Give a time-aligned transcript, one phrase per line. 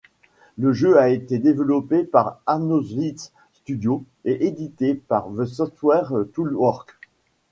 [0.57, 6.97] Le jeu a été développé par Arnowitz Studios et édité par The Software Toolworks.